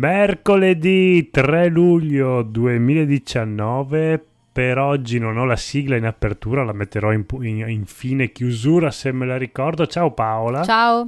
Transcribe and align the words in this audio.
Mercoledì 0.00 1.28
3 1.28 1.68
luglio 1.68 2.40
2019. 2.40 4.24
Per 4.50 4.78
oggi 4.78 5.18
non 5.18 5.36
ho 5.36 5.44
la 5.44 5.56
sigla 5.56 5.96
in 5.96 6.06
apertura, 6.06 6.64
la 6.64 6.72
metterò 6.72 7.12
in, 7.12 7.26
in, 7.42 7.68
in 7.68 7.84
fine 7.84 8.32
chiusura 8.32 8.90
se 8.90 9.12
me 9.12 9.26
la 9.26 9.36
ricordo. 9.36 9.86
Ciao 9.86 10.12
Paola. 10.12 10.64
Ciao. 10.64 11.06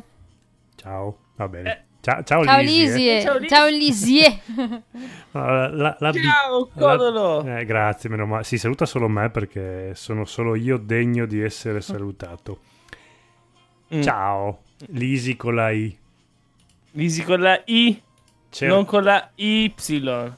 Ciao, 0.74 1.16
va 1.36 1.48
bene. 1.48 1.70
Eh. 1.70 1.80
Ciao, 2.02 2.22
ciao, 2.22 2.44
ciao 2.44 2.60
Lisie. 2.60 3.14
Lisie. 3.14 3.22
Ciao, 3.24 3.38
Lisie. 3.38 3.48
Ciao 3.48 3.68
Lisie. 3.70 4.82
la, 5.30 5.68
la, 5.68 5.96
la, 5.98 6.12
ciao, 6.12 6.68
Codolo. 6.76 7.46
Eh, 7.46 7.64
grazie, 7.64 8.10
meno 8.10 8.26
male. 8.26 8.44
Si 8.44 8.58
saluta 8.58 8.84
solo 8.84 9.08
me 9.08 9.30
perché 9.30 9.94
sono 9.94 10.26
solo 10.26 10.54
io 10.54 10.76
degno 10.76 11.24
di 11.24 11.40
essere 11.40 11.80
salutato. 11.80 12.60
Mm. 13.94 14.02
Ciao, 14.02 14.64
Lisi 14.88 15.34
con 15.34 15.54
la 15.54 15.70
I. 15.70 15.96
Lisi 16.90 17.24
con 17.24 17.40
la 17.40 17.58
I, 17.64 18.02
C'è... 18.52 18.66
non 18.66 18.84
con 18.84 19.02
la 19.02 19.30
Y. 19.34 19.72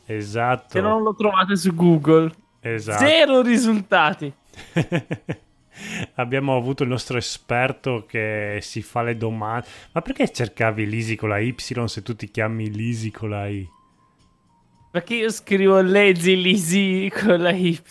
Esatto. 0.07 0.69
Se 0.69 0.81
non 0.81 1.03
lo 1.03 1.17
trovate 1.17 1.57
su 1.57 1.75
Google. 1.75 2.33
Esatto. 2.61 3.05
Zero 3.05 3.43
risultati. 3.43 4.33
Abbiamo 6.15 6.57
avuto 6.57 6.85
il 6.85 6.91
nostro 6.91 7.19
esperto 7.19 8.05
che 8.07 8.61
si 8.63 8.83
fa 8.83 9.03
le 9.03 9.17
domande. 9.17 9.67
Ma 9.91 10.01
perché 10.01 10.31
cercavi 10.31 10.87
Lisi 10.87 11.17
con 11.17 11.31
la 11.31 11.41
Y 11.41 11.57
se 11.59 12.03
tu 12.03 12.15
ti 12.15 12.31
chiami 12.31 12.71
Lisi 12.71 13.11
con 13.11 13.31
la 13.31 13.49
I? 13.49 13.69
Perché 14.93 15.17
io 15.17 15.31
scrivo 15.31 15.83
Lazy 15.83 16.41
Lisi 16.41 17.11
con 17.13 17.41
la 17.41 17.51
Y? 17.51 17.83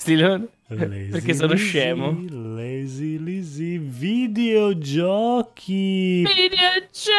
Lazy 0.69 1.09
perché 1.09 1.33
sono 1.33 1.51
Lisi, 1.51 1.65
scemo. 1.65 2.17
Lazy 2.29 3.21
Lisi 3.21 3.77
videogiochi. 3.77 4.71
Videogiochi! 6.23 7.11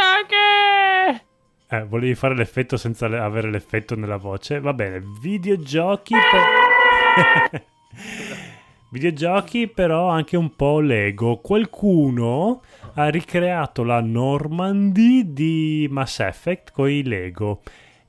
Eh, 1.68 1.84
volevi 1.84 2.14
fare 2.14 2.34
l'effetto 2.34 2.76
senza 2.76 3.08
le- 3.08 3.18
avere 3.18 3.50
l'effetto 3.50 3.96
nella 3.96 4.16
voce? 4.16 4.60
Va 4.60 4.72
bene, 4.72 5.02
videogiochi 5.20 6.14
per... 7.50 7.64
videogiochi 8.90 9.66
però 9.68 10.08
anche 10.08 10.36
un 10.36 10.54
po' 10.54 10.80
Lego. 10.80 11.38
Qualcuno 11.38 12.62
ha 12.94 13.08
ricreato 13.08 13.82
la 13.82 14.00
Normandy 14.00 15.32
di 15.32 15.88
Mass 15.90 16.20
Effect 16.20 16.70
con 16.72 16.88
i 16.88 17.02
Lego 17.02 17.62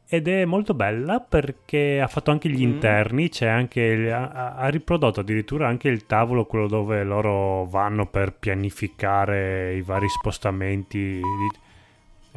ed 0.08 0.28
è 0.28 0.46
molto 0.46 0.76
bella 0.76 1.20
perché 1.20 2.00
ha 2.00 2.08
fatto 2.08 2.30
anche 2.30 2.48
gli 2.50 2.66
mm. 2.66 2.70
interni, 2.70 3.30
c'è 3.30 3.48
anche, 3.48 4.12
ha, 4.12 4.54
ha, 4.56 4.68
riprodotto 4.70 5.22
addirittura 5.22 5.68
anche 5.68 5.88
il 5.88 6.06
tavolo, 6.06 6.46
quello 6.46 6.68
dove 6.68 7.04
loro 7.04 7.66
vanno 7.66 8.06
per 8.06 8.34
pianificare 8.34 9.74
i 9.76 9.82
vari 9.82 10.08
spostamenti. 10.10 11.20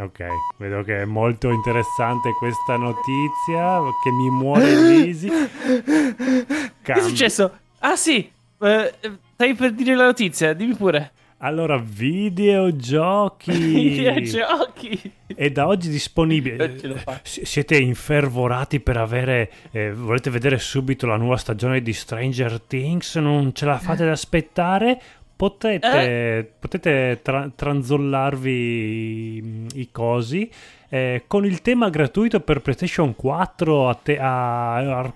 Ok, 0.00 0.24
vedo 0.58 0.84
che 0.84 1.02
è 1.02 1.04
molto 1.04 1.50
interessante 1.50 2.30
questa 2.38 2.76
notizia, 2.76 3.80
che 4.00 4.12
mi 4.12 4.30
muore 4.30 4.72
Lisi. 4.74 5.28
Che 6.80 6.92
è 6.92 7.00
successo? 7.00 7.58
Ah 7.80 7.96
sì, 7.96 8.30
eh, 8.60 8.94
stai 9.34 9.54
per 9.54 9.72
dire 9.72 9.96
la 9.96 10.04
notizia, 10.04 10.52
dimmi 10.52 10.76
pure. 10.76 11.10
Allora, 11.38 11.78
videogiochi. 11.78 13.50
videogiochi. 13.52 15.12
È 15.26 15.50
da 15.50 15.66
oggi 15.66 15.88
disponibile. 15.88 16.80
Siete 17.22 17.76
infervorati 17.76 18.78
per 18.80 18.98
avere. 18.98 19.50
Eh, 19.72 19.92
volete 19.92 20.30
vedere 20.30 20.58
subito 20.58 21.06
la 21.06 21.16
nuova 21.16 21.36
stagione 21.36 21.82
di 21.82 21.92
Stranger 21.92 22.60
Things? 22.60 23.16
Non 23.16 23.52
ce 23.52 23.66
la 23.66 23.78
fate 23.78 24.04
ad 24.04 24.10
aspettare? 24.10 25.00
Potete, 25.38 26.38
eh? 26.38 26.50
potete 26.58 27.20
tra- 27.22 27.48
tranzollarvi 27.54 29.67
i, 29.80 29.90
cosi 29.90 30.50
eh, 30.90 31.24
con 31.26 31.44
il 31.44 31.60
tema 31.60 31.90
gratuito 31.90 32.40
per 32.40 32.60
PlayStation 32.60 33.14
4 33.14 33.88
a, 33.88 33.94
te- 33.94 34.18
a, 34.18 35.00
a 35.00 35.12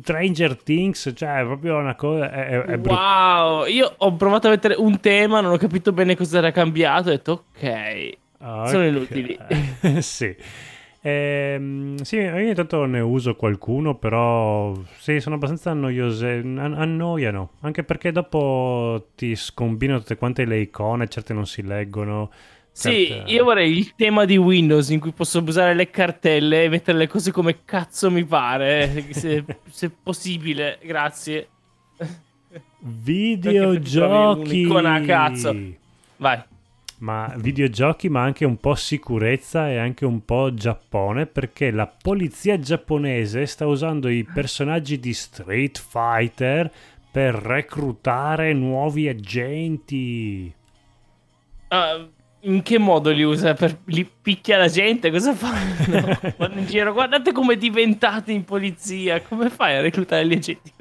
Stranger 0.00 0.56
Things, 0.62 1.12
cioè 1.14 1.40
è 1.40 1.44
proprio 1.44 1.76
una 1.76 1.94
cosa... 1.94 2.30
È, 2.30 2.60
è 2.62 2.78
wow, 2.78 3.66
io 3.66 3.92
ho 3.96 4.14
provato 4.14 4.46
a 4.46 4.50
mettere 4.50 4.74
un 4.74 4.98
tema, 5.00 5.40
non 5.40 5.52
ho 5.52 5.58
capito 5.58 5.92
bene 5.92 6.16
cosa 6.16 6.38
era 6.38 6.50
cambiato, 6.50 7.08
ho 7.08 7.12
detto 7.12 7.32
ok, 7.54 8.16
okay. 8.38 8.68
sono 8.68 8.86
inutili. 8.86 9.38
sì. 10.00 10.34
Eh, 11.06 11.94
sì, 12.02 12.16
ogni 12.18 12.52
tanto 12.54 12.84
ne 12.84 12.98
uso 12.98 13.36
qualcuno, 13.36 13.94
però 13.94 14.74
sì, 14.98 15.20
sono 15.20 15.36
abbastanza 15.36 15.72
noiose, 15.72 16.42
annoiano, 16.44 17.50
anche 17.60 17.84
perché 17.84 18.10
dopo 18.10 19.10
ti 19.14 19.36
scombinano 19.36 20.00
tutte 20.00 20.16
quante 20.16 20.44
le 20.44 20.58
icone, 20.58 21.06
certe 21.06 21.32
non 21.32 21.46
si 21.46 21.62
leggono. 21.62 22.30
Sì, 22.76 23.06
certe... 23.06 23.32
io 23.32 23.44
vorrei 23.44 23.78
il 23.78 23.94
tema 23.94 24.26
di 24.26 24.36
Windows 24.36 24.90
in 24.90 25.00
cui 25.00 25.12
posso 25.12 25.40
usare 25.40 25.72
le 25.72 25.88
cartelle 25.88 26.64
e 26.64 26.68
mettere 26.68 26.98
le 26.98 27.06
cose 27.06 27.32
come 27.32 27.64
cazzo 27.64 28.10
mi 28.10 28.22
pare, 28.22 29.06
se, 29.12 29.42
se 29.70 29.88
possibile, 29.90 30.78
grazie. 30.82 31.48
Videogiochi. 32.80 34.64
Un'icona 34.64 34.94
a 34.94 35.00
cazzo. 35.00 35.56
Vai 36.18 36.42
ma 36.98 37.32
videogiochi, 37.36 38.08
ma 38.08 38.22
anche 38.22 38.44
un 38.44 38.58
po' 38.58 38.74
sicurezza 38.74 39.70
e 39.70 39.78
anche 39.78 40.04
un 40.04 40.24
po' 40.24 40.52
Giappone, 40.54 41.26
perché 41.26 41.70
la 41.70 41.86
polizia 41.86 42.58
giapponese 42.58 43.46
sta 43.46 43.66
usando 43.66 44.08
i 44.08 44.24
personaggi 44.24 44.98
di 44.98 45.12
Street 45.12 45.78
Fighter 45.78 46.70
per 47.10 47.34
reclutare 47.34 48.52
nuovi 48.54 49.08
agenti. 49.08 50.52
Uh, 51.68 52.08
in 52.46 52.62
che 52.62 52.78
modo 52.78 53.10
li 53.10 53.22
usa? 53.22 53.54
Per, 53.54 53.78
li 53.86 54.08
picchia 54.22 54.56
la 54.56 54.68
gente? 54.68 55.10
Cosa 55.10 55.34
fanno? 55.34 56.18
Vanno 56.36 56.60
in 56.60 56.66
giro, 56.66 56.92
guardate 56.92 57.32
come 57.32 57.56
diventate 57.56 58.32
in 58.32 58.44
polizia. 58.44 59.20
Come 59.20 59.50
fai 59.50 59.76
a 59.76 59.80
reclutare 59.80 60.26
gli 60.26 60.34
agenti? 60.34 60.72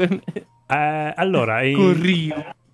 Eh, 0.68 1.14
allora, 1.16 1.64
in, 1.64 1.76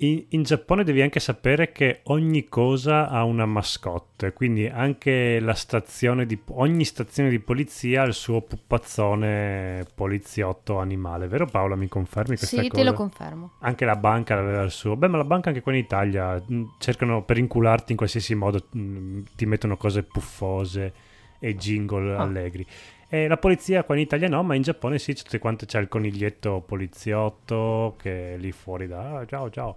in, 0.03 0.25
in, 0.29 0.43
Giappone 0.43 0.83
devi 0.83 1.01
anche 1.01 1.19
sapere 1.19 1.71
che 1.71 1.99
ogni 2.05 2.47
cosa 2.49 3.07
ha 3.09 3.23
una 3.23 3.45
mascotte, 3.45 4.33
quindi 4.33 4.67
anche 4.67 5.39
la 5.39 5.53
stazione 5.53 6.25
di, 6.25 6.39
ogni 6.53 6.85
stazione 6.85 7.29
di 7.29 7.39
polizia 7.39 8.01
ha 8.01 8.05
il 8.05 8.13
suo 8.13 8.41
pupazzone 8.41 9.85
poliziotto 9.93 10.79
animale, 10.79 11.27
vero 11.27 11.45
Paola? 11.45 11.75
Mi 11.75 11.87
confermi 11.87 12.35
questa 12.35 12.47
sì, 12.47 12.55
cosa? 12.55 12.69
Sì, 12.69 12.75
te 12.75 12.83
lo 12.83 12.93
confermo. 12.93 13.51
Anche 13.59 13.85
la 13.85 13.95
banca 13.95 14.37
aveva 14.37 14.63
il 14.63 14.71
suo. 14.71 14.95
Beh, 14.95 15.07
ma 15.07 15.17
la 15.17 15.23
banca 15.23 15.49
anche 15.49 15.61
qua 15.61 15.71
in 15.71 15.77
Italia 15.79 16.41
mm, 16.51 16.63
cercano 16.79 17.23
per 17.23 17.37
incularti 17.37 17.91
in 17.91 17.97
qualsiasi 17.97 18.33
modo, 18.33 18.67
mm, 18.75 19.21
ti 19.35 19.45
mettono 19.45 19.77
cose 19.77 20.01
puffose 20.01 20.93
e 21.37 21.55
jingle 21.55 22.15
ah. 22.15 22.21
allegri. 22.21 22.65
E 23.13 23.27
la 23.27 23.35
polizia 23.35 23.83
qua 23.83 23.95
in 23.95 24.01
Italia 24.01 24.29
no, 24.29 24.41
ma 24.41 24.55
in 24.55 24.61
Giappone 24.61 24.97
sì, 24.97 25.13
quante 25.37 25.65
c'è 25.65 25.81
il 25.81 25.89
coniglietto 25.89 26.63
poliziotto 26.65 27.97
che 28.01 28.35
è 28.35 28.37
lì 28.37 28.53
fuori 28.53 28.87
da 28.87 29.17
ah, 29.17 29.25
ciao 29.25 29.49
ciao. 29.49 29.75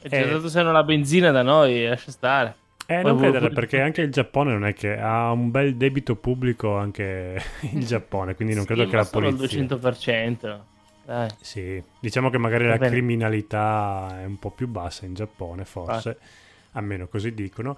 E 0.00 0.08
ti 0.08 0.30
dato 0.30 0.48
se 0.48 0.62
non 0.62 0.72
la 0.72 0.84
benzina 0.84 1.32
da 1.32 1.42
noi, 1.42 1.84
lascia 1.84 2.12
stare. 2.12 2.54
Eh, 2.86 3.02
non 3.02 3.18
credere, 3.18 3.50
perché 3.50 3.80
anche 3.82 4.02
il 4.02 4.12
Giappone 4.12 4.52
non 4.52 4.64
è 4.64 4.72
che 4.72 4.96
ha 4.96 5.32
un 5.32 5.50
bel 5.50 5.74
debito 5.74 6.14
pubblico 6.14 6.76
anche 6.76 7.42
il 7.72 7.84
Giappone, 7.84 8.36
quindi 8.36 8.54
non 8.54 8.62
sì, 8.62 8.68
credo 8.68 8.88
che 8.88 8.94
la 8.94 9.04
polizia... 9.04 9.58
il 9.58 9.66
200%. 9.66 10.58
Dai. 11.04 11.28
Sì, 11.40 11.82
diciamo 11.98 12.30
che 12.30 12.38
magari 12.38 12.66
Va 12.66 12.70
la 12.70 12.78
bene. 12.78 12.92
criminalità 12.92 14.20
è 14.20 14.24
un 14.24 14.38
po' 14.38 14.50
più 14.50 14.68
bassa 14.68 15.06
in 15.06 15.14
Giappone, 15.14 15.64
forse, 15.64 16.10
ah. 16.10 16.78
almeno 16.78 17.08
così 17.08 17.34
dicono. 17.34 17.76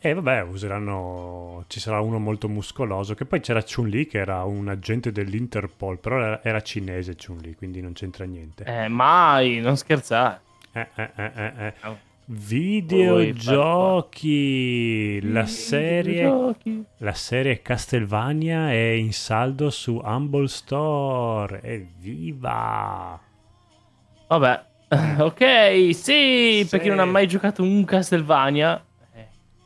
E 0.00 0.14
vabbè, 0.14 0.42
useranno. 0.42 1.64
Ci 1.66 1.80
sarà 1.80 2.00
uno 2.00 2.18
molto 2.18 2.48
muscoloso. 2.48 3.14
Che 3.14 3.24
poi 3.24 3.40
c'era 3.40 3.62
Chun-Li 3.62 4.06
che 4.06 4.18
era 4.18 4.44
un 4.44 4.68
agente 4.68 5.10
dell'Interpol, 5.10 5.98
però 5.98 6.20
era, 6.20 6.42
era 6.42 6.60
cinese 6.60 7.16
Chun-Li, 7.16 7.56
quindi 7.56 7.80
non 7.80 7.94
c'entra 7.94 8.24
niente. 8.24 8.64
Eh, 8.64 8.88
mai, 8.88 9.58
non 9.60 9.76
scherzare. 9.76 10.40
Eh, 10.72 10.86
eh, 10.94 11.10
eh, 11.16 11.32
eh. 11.34 11.52
eh. 11.66 11.74
Oh. 11.84 11.98
Videogiochi. 12.30 13.40
La 15.32 15.46
serie, 15.46 16.24
Videogiochi. 16.24 16.84
la 16.98 17.14
serie 17.14 17.62
Castlevania 17.62 18.70
è 18.70 18.90
in 18.90 19.14
saldo 19.14 19.70
su 19.70 19.98
Humble 20.04 20.46
Store. 20.46 21.62
Evviva! 21.62 23.18
Vabbè, 24.28 24.64
ok, 25.20 25.44
sì, 25.94 25.94
sì, 25.94 26.66
per 26.68 26.80
chi 26.80 26.88
non 26.88 26.98
ha 26.98 27.06
mai 27.06 27.26
giocato 27.26 27.62
un 27.62 27.82
Castlevania, 27.86 28.84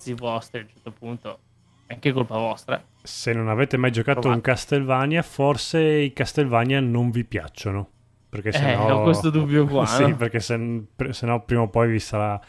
cazzi 0.02 0.14
vostri 0.14 0.58
a 0.58 0.62
un 0.62 0.68
certo 0.68 0.90
punto 0.90 1.38
è 1.86 1.92
anche 1.94 2.12
colpa 2.12 2.36
vostra. 2.36 2.82
Se 3.02 3.32
non 3.32 3.48
avete 3.48 3.76
mai 3.76 3.92
giocato 3.92 4.20
Provate. 4.20 4.40
un 4.48 4.54
Castlevania, 4.54 5.22
forse 5.22 5.80
i 5.80 6.12
Castlevania 6.12 6.80
non 6.80 7.10
vi 7.10 7.24
piacciono. 7.24 7.88
Perché 8.28 8.50
se 8.50 8.72
eh, 8.72 8.76
no... 8.76 8.88
ho 8.88 9.02
questo 9.02 9.30
dubbio 9.30 9.66
qua. 9.66 9.84
sì, 9.86 10.08
no? 10.08 10.16
perché 10.16 10.40
se, 10.40 10.84
se 11.10 11.26
no 11.26 11.44
prima 11.44 11.62
o 11.62 11.68
poi 11.68 11.90
vi 11.90 11.98
sarà... 11.98 12.40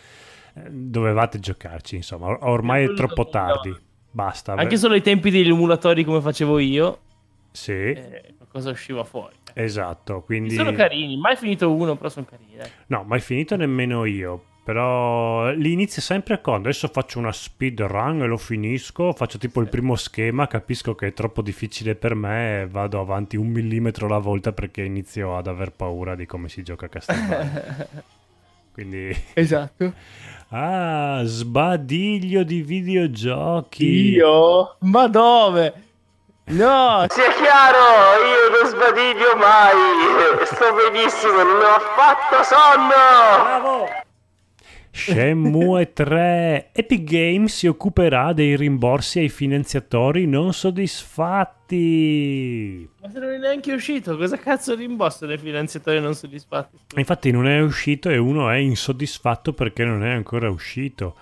Eh, 0.54 0.70
dovevate 0.70 1.40
giocarci, 1.40 1.98
insomma. 1.98 2.38
Ormai 2.48 2.86
è 2.86 2.94
troppo 2.94 3.28
tardi. 3.28 3.76
Basta. 4.10 4.54
Anche 4.54 4.78
solo 4.78 4.94
ai 4.94 5.02
tempi 5.02 5.30
degli 5.30 5.50
emulatori 5.50 6.04
come 6.04 6.22
facevo 6.22 6.60
io. 6.60 7.00
Sì. 7.52 7.72
Eh, 7.72 8.36
cosa 8.48 8.70
usciva 8.70 9.04
fuori. 9.04 9.36
Esatto, 9.54 10.22
quindi... 10.22 10.56
Sono 10.56 10.72
carini, 10.72 11.18
mai 11.18 11.36
finito 11.36 11.74
uno, 11.74 11.96
però 11.96 12.08
sono 12.08 12.26
carini. 12.30 12.56
Dai. 12.56 12.70
No, 12.88 13.04
mai 13.04 13.20
finito 13.20 13.58
nemmeno 13.58 14.06
io 14.06 14.44
Però 14.64 15.52
li 15.52 15.74
inizio 15.74 16.02
sempre 16.02 16.40
con 16.40 16.56
adesso 16.62 16.88
faccio 16.88 17.20
una 17.20 17.34
speed 17.34 17.82
run 17.82 18.22
e 18.22 18.28
lo 18.28 18.38
finisco, 18.38 19.12
faccio 19.12 19.38
tipo 19.38 19.60
il 19.60 19.68
primo 19.68 19.96
schema, 19.96 20.48
capisco 20.48 20.96
che 20.96 21.08
è 21.08 21.14
troppo 21.14 21.42
difficile 21.42 21.96
per 21.96 22.16
me 22.16 22.62
e 22.62 22.68
vado 22.68 23.02
avanti 23.02 23.36
un 23.36 23.48
millimetro 23.48 24.06
alla 24.06 24.20
volta 24.20 24.54
perché 24.54 24.84
inizio 24.84 25.36
ad 25.36 25.48
aver 25.48 25.74
paura 25.74 26.16
di 26.16 26.26
come 26.26 26.48
si 26.48 26.64
gioca 26.64 26.86
a 26.86 26.90
Castlevania. 26.90 27.88
Quindi... 28.74 29.16
Esatto. 29.34 29.94
Ah, 30.56 31.24
sbadiglio 31.24 32.44
di 32.44 32.62
videogiochi. 32.62 34.12
Io? 34.12 34.76
Ma 34.82 35.08
dove? 35.08 35.74
No! 36.46 37.08
Sia 37.10 37.32
chiaro, 37.32 38.22
io 38.22 38.62
non 38.62 38.70
sbadiglio 38.70 39.36
mai. 39.36 40.46
Sto 40.46 40.76
benissimo, 40.76 41.42
non 41.42 41.60
ho 41.60 41.74
affatto 41.74 42.44
sonno. 42.44 43.44
Bravo! 43.44 43.88
Shenmue 44.96 45.92
3 45.94 46.70
Epic 46.72 47.04
Games 47.04 47.52
si 47.52 47.66
occuperà 47.66 48.32
dei 48.32 48.56
rimborsi 48.56 49.18
ai 49.20 49.30
finanziatori 49.30 50.28
non 50.28 50.54
soddisfatti. 50.54 52.88
Ma 53.02 53.10
se 53.10 53.20
non 53.20 53.30
è 53.32 53.38
neanche 53.40 53.74
uscito, 53.74 54.16
cosa 54.18 54.38
cazzo 54.38 54.76
rimborso 54.76 55.26
dei 55.26 55.40
finanziatori 55.40 56.00
non 56.00 56.14
soddisfatti? 56.14 56.78
Infatti 56.96 57.32
non 57.32 57.48
è 57.48 57.60
uscito 57.60 58.10
e 58.10 58.18
uno 58.18 58.50
è 58.52 58.58
insoddisfatto 58.58 59.54
perché 59.54 59.84
non 59.84 60.04
è 60.06 60.12
ancora 60.12 60.48
uscito. 60.50 61.16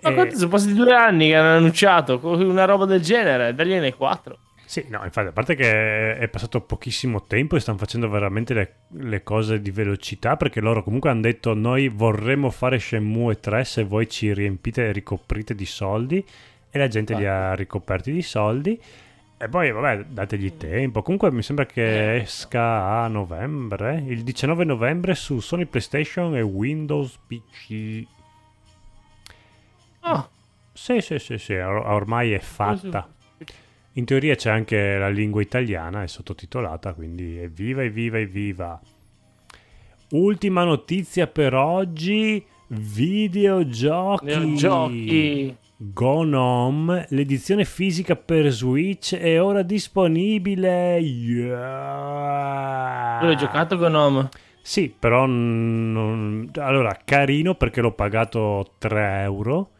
Ma 0.00 0.08
E- 0.10 0.14
quanto 0.14 0.36
sono 0.36 0.48
passati 0.48 0.72
due 0.72 0.94
anni 0.94 1.28
che 1.28 1.34
hanno 1.36 1.56
annunciato 1.58 2.18
una 2.22 2.64
roba 2.64 2.86
del 2.86 3.02
genere? 3.02 3.54
Dagliene 3.54 3.92
quattro. 3.94 4.38
Sì, 4.72 4.86
no, 4.88 5.04
infatti, 5.04 5.26
a 5.28 5.32
parte 5.32 5.54
che 5.54 6.16
è 6.16 6.28
passato 6.28 6.62
pochissimo 6.62 7.24
tempo 7.26 7.56
e 7.56 7.60
stanno 7.60 7.76
facendo 7.76 8.08
veramente 8.08 8.54
le, 8.54 8.74
le 8.92 9.22
cose 9.22 9.60
di 9.60 9.70
velocità, 9.70 10.38
perché 10.38 10.62
loro 10.62 10.82
comunque 10.82 11.10
hanno 11.10 11.20
detto 11.20 11.52
noi 11.52 11.88
vorremmo 11.88 12.48
fare 12.48 12.78
Shenmue 12.78 13.38
3 13.38 13.64
se 13.64 13.84
voi 13.84 14.08
ci 14.08 14.32
riempite 14.32 14.86
e 14.86 14.92
ricoprite 14.92 15.54
di 15.54 15.66
soldi, 15.66 16.24
e 16.70 16.78
la 16.78 16.88
gente 16.88 17.14
li 17.14 17.26
ha 17.26 17.52
ricoperti 17.52 18.12
di 18.12 18.22
soldi, 18.22 18.80
e 19.36 19.48
poi 19.50 19.70
vabbè, 19.72 20.04
dategli 20.04 20.56
tempo. 20.56 21.02
Comunque 21.02 21.30
mi 21.30 21.42
sembra 21.42 21.66
che 21.66 22.16
esca 22.22 23.02
a 23.02 23.08
novembre, 23.08 24.02
il 24.06 24.22
19 24.22 24.64
novembre 24.64 25.14
su 25.14 25.38
Sony 25.40 25.66
PlayStation 25.66 26.34
e 26.34 26.40
Windows 26.40 27.18
PC. 27.26 28.06
Oh, 30.00 30.30
Sì, 30.72 31.02
sì, 31.02 31.18
sì, 31.18 31.36
sì, 31.36 31.52
or- 31.56 31.84
ormai 31.88 32.32
è 32.32 32.38
fatta. 32.38 33.06
In 33.96 34.06
teoria 34.06 34.34
c'è 34.34 34.48
anche 34.48 34.96
la 34.96 35.10
lingua 35.10 35.42
italiana, 35.42 36.02
è 36.02 36.06
sottotitolata, 36.06 36.94
quindi 36.94 37.36
evviva, 37.38 37.82
evviva, 37.82 38.18
evviva. 38.18 38.80
Ultima 40.12 40.64
notizia 40.64 41.26
per 41.26 41.52
oggi, 41.54 42.42
videogiochi. 42.68 44.54
giochi. 44.54 45.54
Gone 45.76 46.36
Home, 46.36 47.06
l'edizione 47.10 47.66
fisica 47.66 48.16
per 48.16 48.50
Switch 48.50 49.14
è 49.14 49.42
ora 49.42 49.60
disponibile. 49.62 50.98
Yeah. 50.98 52.38
Tu 53.20 53.26
l'hai 53.26 53.36
giocato 53.36 53.76
con 53.76 53.94
Home? 53.94 54.28
Sì, 54.62 54.94
però 54.96 55.26
non... 55.26 56.50
allora 56.54 56.98
carino 57.04 57.56
perché 57.56 57.82
l'ho 57.82 57.92
pagato 57.92 58.74
3 58.78 59.22
euro 59.22 59.70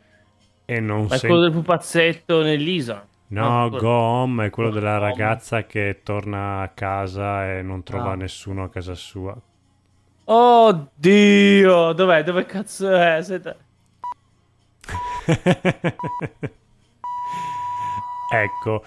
e 0.67 0.81
non 0.81 1.07
Ma 1.09 1.15
è 1.15 1.19
sem- 1.19 1.31
quello 1.31 1.45
del 1.45 1.53
pupazzetto 1.53 2.43
nell'isola. 2.43 3.07
No, 3.33 3.69
quello- 3.69 3.83
Go 3.83 3.89
Home 3.91 4.47
è 4.47 4.51
quello 4.51 4.71
della 4.71 4.97
Home. 4.99 5.09
ragazza 5.09 5.65
che 5.65 6.01
torna 6.03 6.61
a 6.61 6.69
casa 6.69 7.51
e 7.53 7.63
non 7.63 7.83
trova 7.83 8.13
Ah. 8.13 8.15
nessuno 8.17 8.65
a 8.65 8.69
casa 8.69 8.95
sua. 8.95 9.35
Oddio, 10.25 11.93
dov'è? 11.93 12.23
Dove 12.23 12.45
cazzo 12.47 12.91
è? 12.95 13.07
Aspetta. 13.13 13.57
ecco, 18.33 18.85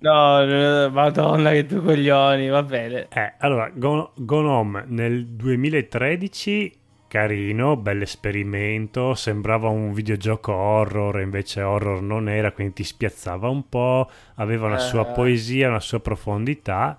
No, 0.00 0.44
no, 0.44 0.88
madonna 0.90 1.50
che 1.50 1.66
tu 1.66 1.82
coglioni, 1.82 2.48
va 2.48 2.62
bene. 2.62 3.08
eh, 3.12 3.34
allora, 3.38 3.68
Go, 3.74 4.12
Gone 4.14 4.48
Home 4.48 4.84
nel 4.86 5.26
2013, 5.26 6.77
carino, 7.08 7.76
bel 7.76 8.02
esperimento, 8.02 9.14
sembrava 9.14 9.68
un 9.68 9.92
videogioco 9.92 10.52
horror, 10.52 11.20
invece 11.20 11.62
horror 11.62 12.02
non 12.02 12.28
era, 12.28 12.52
quindi 12.52 12.74
ti 12.74 12.84
spiazzava 12.84 13.48
un 13.48 13.68
po', 13.68 14.08
aveva 14.36 14.66
una 14.66 14.78
sua 14.78 15.02
Eh. 15.02 15.12
poesia, 15.12 15.68
una 15.68 15.80
sua 15.80 16.00
profondità, 16.00 16.96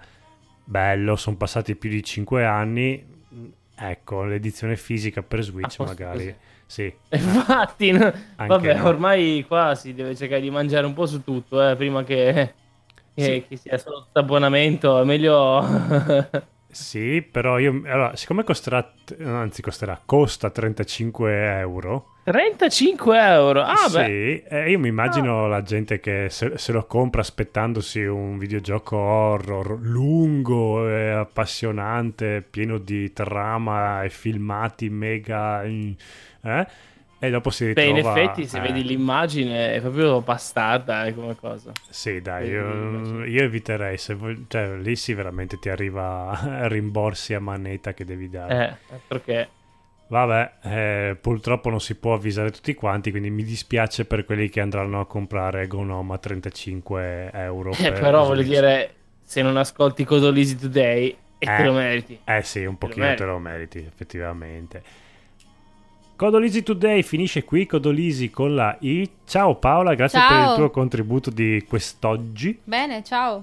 bello, 0.64 1.16
sono 1.16 1.38
passati 1.38 1.76
più 1.76 1.90
di 1.90 2.04
5 2.04 2.46
anni, 2.46 3.06
ecco, 3.76 4.24
l'edizione 4.24 4.76
fisica 4.76 5.22
per 5.24 5.42
Switch 5.44 5.78
posto 5.78 5.84
magari, 5.84 6.26
così. 6.26 6.36
sì. 6.66 6.94
Infatti, 7.12 7.92
no- 7.92 8.14
vabbè, 8.46 8.74
no. 8.76 8.88
ormai 8.88 9.46
qua 9.48 9.76
si 9.76 9.94
deve 9.94 10.16
cercare 10.16 10.42
di 10.42 10.50
mangiare 10.50 10.86
un 10.86 10.94
po' 10.94 11.06
su 11.06 11.24
tutto, 11.24 11.68
eh, 11.68 11.76
prima 11.76 12.04
che, 12.04 12.56
che, 13.14 13.22
Sì. 13.24 13.46
che 13.48 13.56
sia 13.58 13.78
solo 13.78 14.08
abbonamento, 14.14 15.00
è 15.02 15.04
meglio... 15.06 15.62
Sì, 16.72 17.22
però 17.30 17.58
io, 17.58 17.82
allora, 17.86 18.16
siccome 18.16 18.44
costerà, 18.44 18.94
anzi 19.24 19.64
costerà, 19.64 20.00
costa 20.06 20.52
35 20.52 21.58
euro, 21.58 22.14
35 22.24 23.20
euro, 23.20 23.64
ah 23.64 23.90
beh, 23.92 24.06
sì, 24.06 24.44
eh, 24.48 24.70
io 24.70 24.78
mi 24.78 24.88
immagino 24.88 25.48
la 25.48 25.64
gente 25.64 26.00
che 26.00 26.28
se, 26.30 26.60
se 26.60 26.72
lo 26.72 26.86
compra 26.86 27.22
aspettandosi 27.22 28.04
un 28.06 28.38
videogioco 28.38 28.98
horror 28.98 29.80
lungo 29.82 30.88
e 30.88 31.10
appassionante, 31.10 32.46
pieno 32.48 32.78
di 32.78 33.12
trama 33.14 34.04
e 34.04 34.10
filmati 34.10 34.90
mega... 34.90 35.64
eh, 35.64 36.68
e 37.20 37.30
dopo 37.30 37.50
si 37.50 37.72
beh, 37.74 37.84
ritrova... 37.86 38.00
in 38.00 38.06
effetti 38.06 38.48
se 38.48 38.58
eh, 38.58 38.62
vedi 38.62 38.84
l'immagine 38.84 39.74
è 39.74 39.82
proprio 39.82 40.22
bastarda 40.22 41.06
eh, 41.06 41.14
come 41.14 41.36
cosa. 41.36 41.72
Sì, 41.90 42.22
dai, 42.22 42.50
io, 42.50 43.26
io 43.26 43.44
eviterei, 43.44 43.98
se 43.98 44.14
vuoi- 44.14 44.46
cioè 44.48 44.76
lì 44.78 44.96
sì 44.96 45.14
veramente 45.14 45.60
ti 45.60 45.70
arriva 45.70 46.66
rimborsi 46.68 47.34
a 47.34 47.40
manetta 47.40 47.94
che 47.94 48.06
devi 48.06 48.30
dare. 48.30 48.80
Eh, 48.90 49.00
perché... 49.08 49.50
Vabbè, 50.08 50.54
eh, 50.64 51.18
purtroppo 51.22 51.70
non 51.70 51.80
si 51.80 51.94
può 51.96 52.14
avvisare 52.16 52.50
tutti 52.50 52.74
quanti, 52.74 53.12
quindi 53.12 53.30
mi 53.30 53.44
dispiace 53.44 54.06
per 54.06 54.26
quelli 54.26 54.50
che 54.50 54.60
andranno 54.60 55.00
a 55.00 55.06
comprare 55.06 55.68
Gnome 55.68 56.16
a 56.16 56.18
35 56.18 57.30
euro. 57.32 57.72
Eh, 57.74 57.92
per 57.92 58.00
però 58.00 58.26
voglio 58.26 58.42
dire, 58.42 58.96
se 59.22 59.44
non 59.44 59.56
ascolti 59.58 60.06
Codolisi 60.06 60.58
Today, 60.58 61.16
e 61.38 61.46
te 61.46 61.62
Eh. 61.62 61.64
lo 61.64 61.74
meriti. 61.74 62.20
Eh 62.26 62.42
sì, 62.42 62.66
un 62.66 62.78
te 62.80 62.88
lo 62.88 62.88
pochino 62.88 63.14
te 63.14 63.24
meriti. 63.24 63.24
lo 63.26 63.38
meriti, 63.40 63.78
effettivamente. 63.86 64.84
Codolisi 66.20 66.64
Today 66.64 67.02
finisce 67.02 67.46
qui, 67.46 67.66
Codolisi 67.66 68.30
con 68.30 68.54
la 68.54 68.76
I. 68.82 69.10
Ciao 69.26 69.56
Paola, 69.56 69.94
grazie 69.94 70.20
per 70.20 70.38
il 70.38 70.44
Ciao. 70.48 70.56
tuo 70.56 70.70
contributo 70.70 71.30
di 71.30 71.64
quest'oggi. 71.66 72.60
Bene, 72.62 73.06
ciao. 73.06 73.42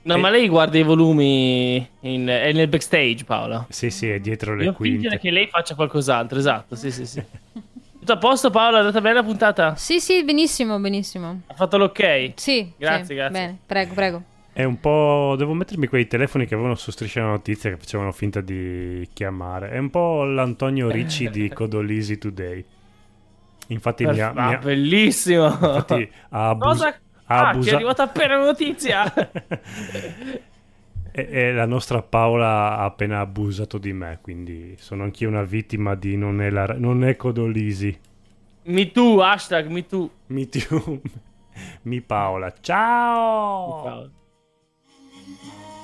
No, 0.00 0.14
E- 0.14 0.16
ma 0.16 0.30
lei 0.30 0.48
guarda 0.48 0.78
i 0.78 0.82
volumi 0.82 1.76
in- 2.00 2.26
è 2.26 2.52
nel 2.54 2.68
backstage, 2.68 3.22
Paola. 3.24 3.66
Sì, 3.68 3.90
sì, 3.90 4.08
è 4.08 4.18
dietro 4.18 4.54
le 4.54 4.64
Devo 4.64 4.76
quinte. 4.76 4.98
fingere 5.00 5.20
che 5.20 5.30
lei 5.30 5.46
faccia 5.48 5.74
qualcos'altro, 5.74 6.38
esatto, 6.38 6.74
sì, 6.74 6.90
sì, 6.90 7.04
sì. 7.04 7.22
Tutto 8.00 8.12
a 8.12 8.16
posto, 8.16 8.48
Paola? 8.48 8.76
È 8.78 8.80
andata 8.80 9.02
bene 9.02 9.16
la 9.16 9.22
puntata? 9.22 9.76
Sì, 9.76 10.00
sì, 10.00 10.24
benissimo, 10.24 10.78
benissimo. 10.78 11.42
Ha 11.48 11.52
fatto 11.54 11.76
l'ok? 11.76 12.32
Sì. 12.36 12.72
Grazie, 12.78 13.04
sì, 13.04 13.14
grazie. 13.14 13.38
Bene, 13.38 13.58
prego, 13.66 13.92
prego. 13.92 14.22
È 14.56 14.64
un 14.64 14.80
po'. 14.80 15.34
Devo 15.36 15.52
mettermi 15.52 15.86
quei 15.86 16.06
telefoni 16.06 16.46
che 16.46 16.54
avevano 16.54 16.76
su 16.76 16.90
Striscia 16.90 17.20
la 17.20 17.26
notizia 17.26 17.68
che 17.68 17.76
facevano 17.76 18.10
finta 18.10 18.40
di 18.40 19.06
chiamare. 19.12 19.68
È 19.68 19.76
un 19.76 19.90
po' 19.90 20.24
l'Antonio 20.24 20.88
Ricci 20.88 21.28
di 21.28 21.50
Codolisi 21.52 22.16
Today. 22.16 22.64
Infatti, 23.66 24.06
mi 24.06 24.18
ha, 24.18 24.32
mi 24.32 24.38
Ah, 24.38 24.48
ha- 24.48 24.56
bellissimo. 24.56 25.46
infatti 25.48 26.10
ha 26.30 26.48
abus- 26.56 26.68
Cosa? 26.68 26.88
ha 26.88 26.94
Ah, 27.26 27.48
abusa- 27.50 27.70
è 27.70 27.74
arrivata 27.74 28.02
appena 28.04 28.38
la 28.38 28.44
notizia. 28.46 29.12
e, 31.12 31.28
e 31.30 31.52
la 31.52 31.66
nostra 31.66 32.00
Paola 32.00 32.78
ha 32.78 32.84
appena 32.84 33.20
abusato 33.20 33.76
di 33.76 33.92
me. 33.92 34.20
Quindi 34.22 34.74
sono 34.78 35.02
anch'io 35.02 35.28
una 35.28 35.42
vittima 35.42 35.94
di 35.94 36.16
non 36.16 36.40
è, 36.40 36.48
la- 36.48 36.76
non 36.78 37.04
è 37.04 37.14
Codolisi. 37.16 37.94
me 38.62 38.90
too, 38.90 39.20
hashtag 39.22 39.66
me 39.68 39.84
too. 39.86 40.10
Mi, 40.28 40.48
tu- 40.48 41.02
mi 41.82 42.00
Paola. 42.00 42.54
Ciao. 42.58 43.82
Paola. 43.82 44.10
Amen. 45.26 45.75